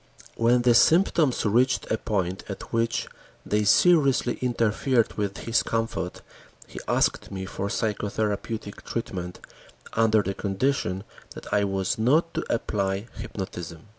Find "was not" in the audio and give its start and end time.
11.65-12.33